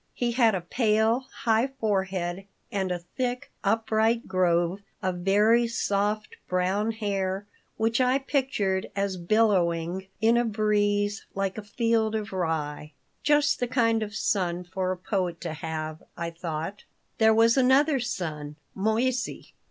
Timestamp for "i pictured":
8.01-8.89